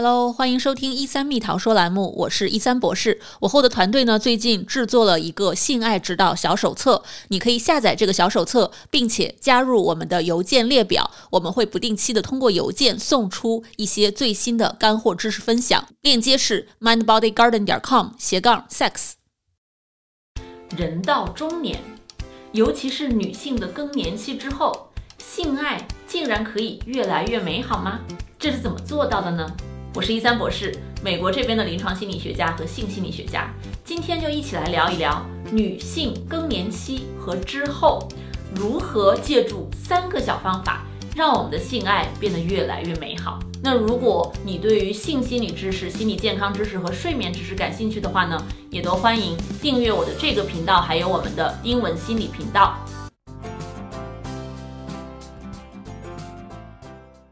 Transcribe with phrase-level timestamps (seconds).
[0.00, 3.20] Hello，欢迎收听一三蜜桃说栏目，我是一三博士。
[3.40, 15.88] 我后的团队呢，最近制作了一个性爱指导小手册，你可以下载这个小手册，并且加入我们的邮件列表，我们会不定期的通过邮件送出一些最新的干货知识分享。
[16.02, 19.14] 链接是 mindbodygarden 点 com 斜杠 sex。
[20.76, 21.82] 人到中年，
[22.52, 27.98] 尤其是女性的更年期之后，性爱竟然可以越来越美好吗？
[28.38, 29.44] 这是怎么做到的呢？
[29.94, 33.52] 我是一三博士，美国这边的临床心理学家和性心理学家，
[33.84, 38.06] 今天就一起来聊一聊女性更年期和之后
[38.54, 40.84] 如何借助三个小方法，
[41.16, 43.40] 让我们的性爱变得越来越美好。
[43.62, 52.76] 那如果你对于性心理知识、心理健康知识和睡眠知识感兴趣的话呢，也都欢迎订阅我的这个频道，还有我们的英文心理频道。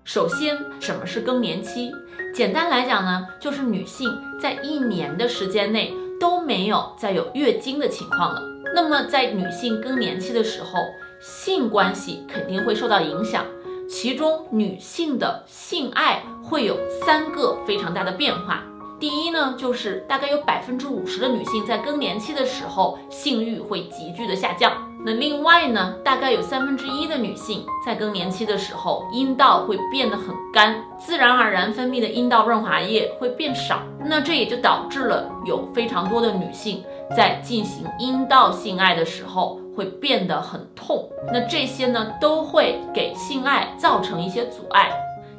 [0.04, 1.92] 首先，什么是更年期？
[2.36, 8.42] 简单来讲呢，就是女性在一年的时间内都没有再有月经的情况了。
[8.74, 10.78] 那么在女性更年期的时候，
[11.18, 13.46] 性关系肯定会受到影响，
[13.88, 18.62] 其中女性的性爱会有三个非常大的变化。
[19.00, 24.74] 第一呢，就是大概有百分之五十的女性在更年期的时候性欲会急剧的下降。
[25.04, 33.82] 那另外呢，大概有三分之一的女性在更年期的时候，阴道会变得很干，自然而然分泌的阴道润滑液会变少。
[34.00, 36.82] 那这也就导致了有非常多的女性
[37.16, 41.08] 在进行阴道性爱的时候会变得很痛。
[41.32, 44.90] 那这些呢，都会给性爱造成一些阻碍。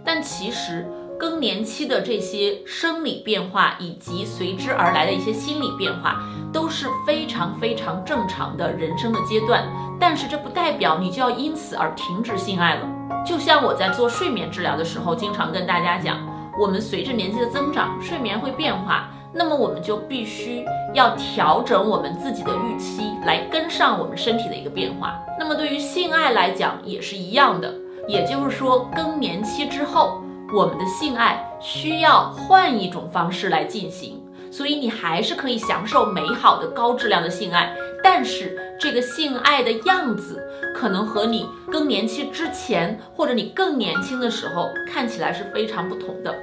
[0.03, 0.85] 但其实。
[1.19, 6.23] 更年期的这些生理变化以及随之而来的一些心理变化
[6.53, 9.67] 都是非常非常正常的人生的阶段，
[9.99, 12.87] 但是这不代表你就要因此而停止性爱了。
[13.25, 16.17] 就像我在做睡眠治疗的时候，经常跟大家讲，
[16.59, 25.19] 我们随着年纪的增长，睡眠会变化，那么我们就必须要调整我们自己的预期来跟上我们身体的一个变化。
[25.39, 27.73] 那么对于性爱来讲也是一样的，
[28.07, 30.21] 也就是说更年期之后。
[30.53, 40.41] 我们的性爱需要换一种方式来进行，所以你还是可以享受美好的高质量的性爱，但是这个性爱的样子
[40.73, 46.33] 可能和你更年期之前或者你更年轻的时候看起来是非常不同的。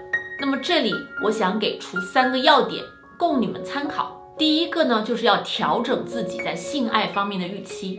[0.40, 0.92] 那么这里
[1.22, 2.84] 我想给出三个要点
[3.16, 4.20] 供你们参考。
[4.36, 7.98] 第一个呢，就是要调整自己在性爱方面的预期。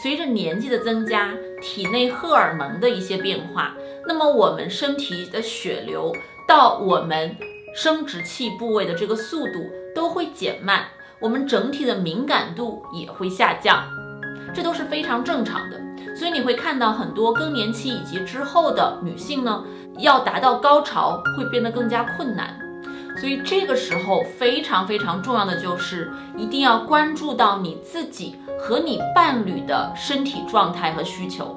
[0.00, 3.74] 随着年纪的增加，体内荷尔蒙的一些变化，
[4.08, 6.10] 那么我们身体的血流
[6.48, 7.36] 到我们
[7.74, 10.86] 生殖器部位的这个速度都会减慢，
[11.20, 13.84] 我们整体的敏感度也会下降，
[14.54, 15.78] 这都是非常正常的。
[16.16, 19.62] 所以你会看到很多更年期以及之后的女性呢，
[19.98, 22.58] 要达到高潮会变得更加困难。
[23.20, 28.36] 所以这个时候非常非常重要的就是一定要关注到你自己。
[28.60, 31.54] 和你伴侣的身体状态和需求，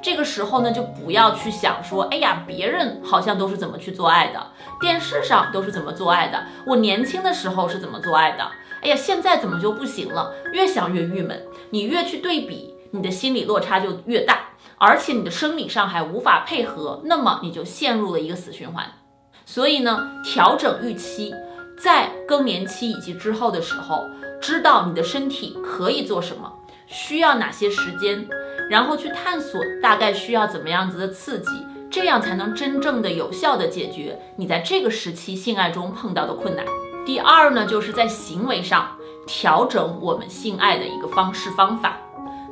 [0.00, 4.46] 这个时候呢，就不要去想说，哎呀，别人好像都是怎么去做爱的，
[4.80, 8.44] 电视上都是怎么做爱的，我年轻的时候是怎么做爱的，
[8.82, 10.32] 哎呀，现在怎么就不行了？
[10.52, 18.86] 越想越郁闷，你越去对比，你的心理落差就越大，而且你的生理上还无法配合，那么你就陷入了一个死循环。
[19.44, 21.34] 所以呢，调整预期，
[21.82, 24.04] 在更年期以及之后的时候。
[24.40, 26.52] 知道你的身体可以做什么，
[26.86, 28.24] 需要哪些时间，
[28.68, 36.64] 然后去探索大概需要怎么样子的刺激，这样才能真正的有效的解决你在这个时期性爱中碰到的困难。
[37.06, 38.96] 第二呢，就是在行为上
[39.26, 41.96] 调整我们性爱的一个方式方法。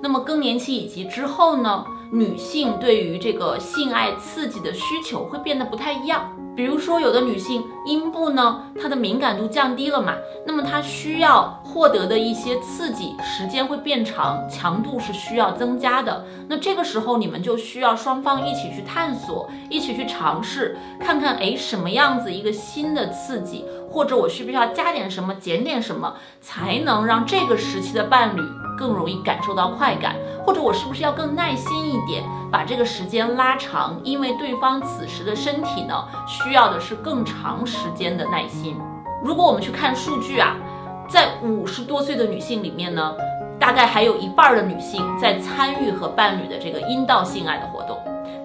[0.03, 6.36] 那么更年期以及之后呢，女性对于这个性爱刺激的需求会变得不太一样。
[6.57, 10.15] 比如说，有的女性阴部呢，它的敏感度降低了嘛，
[10.47, 16.25] 那么她需要获得的一些刺激时间会变长，强度是需要增加的。
[16.49, 28.41] 那这个时候，你们就需要双方一起去探索，一起去尝试，看看哎什么样子一个新的刺激，或者我需不需要加点什么，减点什么，才能让这个时期的伴侣
[28.79, 30.17] 更容易感受到快感。
[30.47, 32.23] 或者我是不是要更耐心一点，
[32.53, 34.01] 把这个时间拉长？
[34.05, 38.79] 因为对方此时的身体呢，需要的是更长时间的耐心。
[39.25, 40.55] 如果我们去看数据啊，
[41.09, 43.13] 在五十多岁的女性里面呢，
[43.59, 47.99] 大概还有一半的女性在参与和伴侣的这个阴道性爱的活动。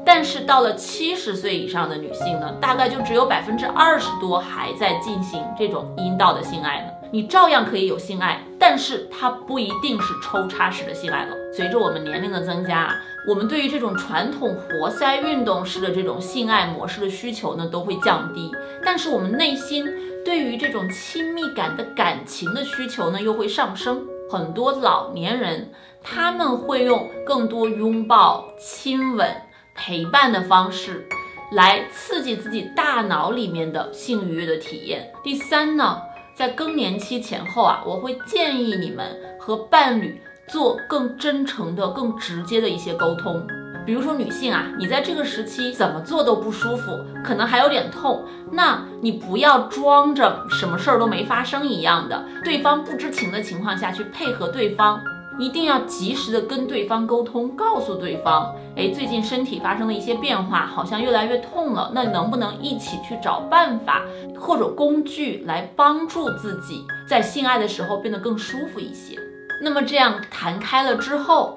[0.04, 7.01] 但是到了七十岁以上的女性呢，大概就只有百分之二十多还在进行这种阴道的性爱呢。
[7.14, 11.36] 你照样可以有性爱，但是它不一定是抽插式的性爱了。
[11.54, 12.96] 随着我们年龄的增加，
[13.28, 18.50] 我们对于这种传统活塞运动式的这种性爱模式的需求呢，都会降低。
[18.82, 19.86] 但是我们内心
[20.24, 24.08] 对于这种亲密感的感情的需求呢，又会上升。
[24.30, 25.70] 很多老年人
[26.02, 29.30] 他们会用更多拥抱、亲吻、
[29.76, 31.06] 陪伴的方式。
[31.52, 35.12] 来刺激自己大脑里面的性愉悦的体验。
[35.22, 36.02] 第三呢，
[36.42, 43.46] 在更年期前后啊，我会建议你们和伴侣做更真诚的、更直接的一些沟通。
[43.86, 55.00] 比如说女性啊，你在这个时期怎么做都不舒服，可能还有点痛，那你不要装着什么事儿都没发生一样的，对方不知情的情况下去配合对方。
[55.42, 61.92] 一定要及时的跟对方沟通，告诉对方，哎，最近身体发生了一些变化，好像越来越痛了。
[61.96, 64.04] 那能不能一起去找办法
[64.40, 69.18] 或者工具来帮助自己在性爱的时候变得更舒服一些？
[69.64, 71.56] 那么这样谈开了之后，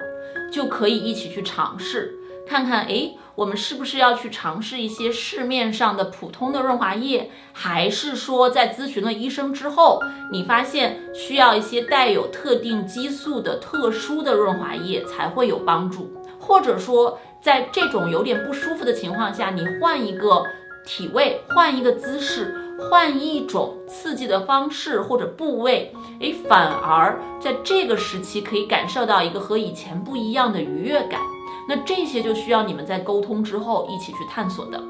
[0.51, 2.11] 就可以一起去尝试。
[2.47, 10.01] 看看，哎，我们是不是要去尝试一些市面上的普通的润滑液，还是说在咨询了医生之后，
[10.31, 16.09] 你发现需要一些带有特定激素的特殊的润滑液才会有帮助？
[16.39, 20.45] 或者说，在这种有点不舒服的情况下，你换一个
[20.85, 22.55] 体位，换一个姿势，
[22.89, 31.19] 换一种刺激的方式或者部位，哎，反而在这个时期可以感受到一个和以前不一样的愉悦感。
[31.67, 34.81] 那这些就需要你们在沟通之后一起去探索的，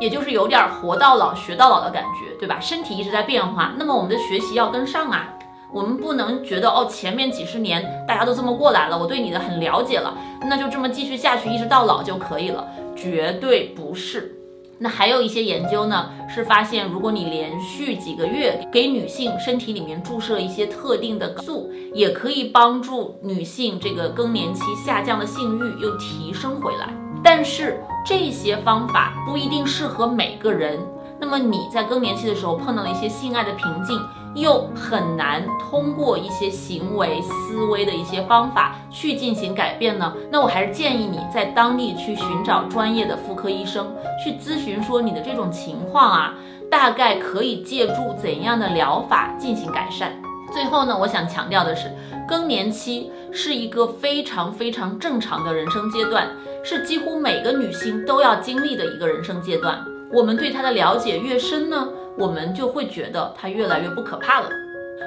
[0.00, 2.58] 也就是有点活到老学到老的感觉，对吧？
[2.60, 5.28] 身体一直在变化，那么我们的学习要跟上啊。
[5.72, 14.38] 我们不能觉得哦，前面几十年大家都这么过来了，我对你的很了解了，那就这么继续下去，一直到老就可以了，绝对不是。
[14.82, 26.92] 那还有一些研究呢，是发现如果你连续几个月给女性身体里面注射一些特定的素，也可以帮助女性这个更年期下降的性欲又提升回来。
[27.22, 30.80] 但是这些方法不一定适合每个人。
[31.22, 33.98] 那么你在更年期的时候碰到了一些性爱的瓶颈。
[34.34, 40.10] 又很难通过一些行为思维的一些方法去进行改变呢？
[40.30, 46.34] 那我还是建议你在当地去寻找专业的妇科医生去咨询，说你的这种情况啊，
[46.70, 50.10] 大概可以借助怎样的疗法进行改善。
[50.50, 51.94] 最后呢，我想强调的是，
[52.26, 56.26] 更年期是一个非常非常正常的人生阶段，
[56.64, 59.84] 是几乎每个女性都要经历的一个人生阶段。
[60.12, 61.88] 我们对它的了解越深呢？
[62.18, 64.50] 我们就会觉得它越来越不可怕了，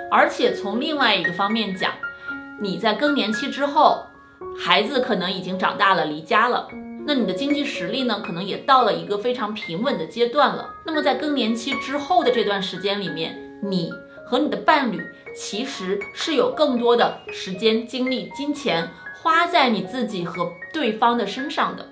[0.09, 1.91] 而且从另外一个方面讲，
[2.59, 4.07] 你在更年期之后，
[4.57, 6.67] 孩子可能已经长大了，离家了，
[7.05, 10.67] 那你的经济实力呢，可能也到了一个非常平稳的阶段了。
[10.83, 13.93] 那么在更年期之后的这段时间里面，你
[14.25, 14.99] 和你的伴侣
[15.35, 18.89] 其实是有更多的时间、精力、金钱
[19.21, 21.85] 花在你自己和对方的身上的。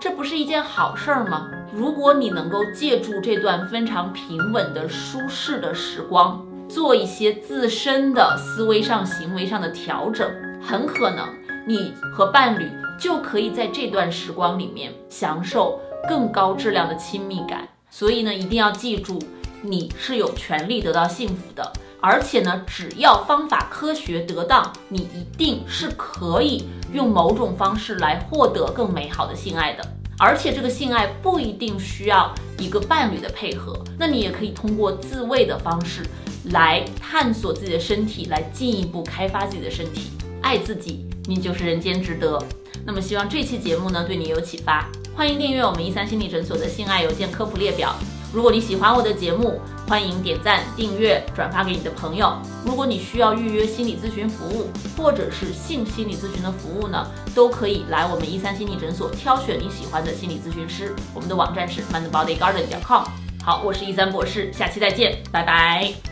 [0.00, 1.50] 这不是一件好事儿吗？
[1.74, 10.30] 如果你能够借助这段非常平稳的、舒适的时光，做一些自身的思维上、行为上的调整，
[10.60, 11.26] 很可能
[11.66, 12.70] 你和伴侣
[13.00, 17.66] 就可以在这段时光里面享受更高质量的亲密感。
[17.88, 19.18] 所以呢，一定要记住，
[19.62, 21.72] 你是有权利得到幸福的。
[22.02, 29.82] 而且呢，只要方法科学得当，你一定是可以用某种方式来获得更美好的性爱的。
[30.24, 36.06] 而且这个性爱不一定需要一个伴侣的配合，那你也可以通过自慰的方式
[36.52, 42.40] 来探索自己的身体，来进一步开发自己的身体，爱自己，你就是人间值得。
[42.86, 47.92] 那么希望这期节目呢对你有启发，欢迎订阅我们一三心理诊所的性爱邮件科普列表。
[48.32, 52.32] 如果你喜欢我的节目，欢迎点赞、订阅、转发给你的朋友。
[52.64, 60.94] 如果你需要预约心理咨询服务，或者是性心理咨询的服务呢，都可以来我们一三心理诊所挑选你喜欢的心理咨询师。
[61.12, 63.04] 我们的网站是 mindbodygarden.com。
[63.44, 66.11] 好，我是一三博士，下期再见，拜拜。